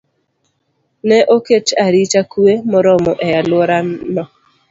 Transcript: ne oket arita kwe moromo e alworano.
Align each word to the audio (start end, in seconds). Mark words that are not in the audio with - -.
ne 1.07 1.19
oket 1.35 1.67
arita 1.85 2.21
kwe 2.31 2.51
moromo 2.71 3.11
e 3.27 3.29
alworano. 3.39 4.23